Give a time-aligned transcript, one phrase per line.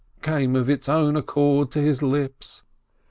[0.23, 2.63] came of its own accord to his lips.